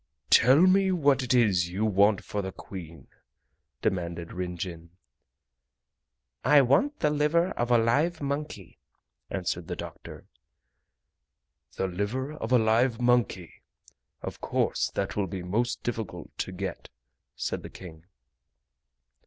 [0.31, 3.05] "Tell me what it is you want for the Queen?"
[3.83, 4.89] demanded Rin Jin.
[6.43, 8.79] "I want the liver of a live monkey!"
[9.29, 10.25] answered the doctor.
[11.77, 13.61] "The liver of a live monkey!
[14.23, 16.89] Of course that will be most difficult to get,"
[17.35, 18.05] said the King.